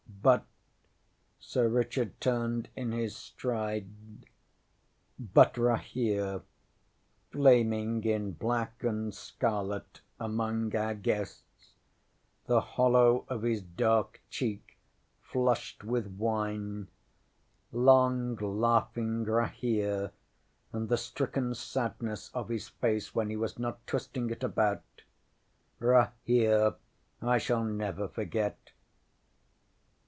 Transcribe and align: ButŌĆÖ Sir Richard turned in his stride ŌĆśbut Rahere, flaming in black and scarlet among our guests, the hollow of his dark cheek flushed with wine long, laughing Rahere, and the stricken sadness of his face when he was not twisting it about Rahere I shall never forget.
ButŌĆÖ 0.23 0.43
Sir 1.39 1.67
Richard 1.67 2.21
turned 2.21 2.69
in 2.75 2.91
his 2.91 3.15
stride 3.17 3.89
ŌĆśbut 5.19 5.57
Rahere, 5.57 6.43
flaming 7.31 8.03
in 8.03 8.33
black 8.33 8.83
and 8.83 9.15
scarlet 9.15 10.01
among 10.19 10.75
our 10.75 10.93
guests, 10.93 11.73
the 12.45 12.61
hollow 12.61 13.25
of 13.29 13.41
his 13.41 13.63
dark 13.63 14.21
cheek 14.29 14.77
flushed 15.23 15.83
with 15.83 16.05
wine 16.05 16.87
long, 17.71 18.35
laughing 18.35 19.23
Rahere, 19.25 20.11
and 20.71 20.87
the 20.87 20.97
stricken 20.97 21.55
sadness 21.55 22.29
of 22.35 22.49
his 22.49 22.69
face 22.69 23.15
when 23.15 23.31
he 23.31 23.35
was 23.35 23.57
not 23.57 23.85
twisting 23.87 24.29
it 24.29 24.43
about 24.43 24.83
Rahere 25.79 26.75
I 27.23 27.39
shall 27.39 27.63
never 27.63 28.07
forget. 28.07 28.59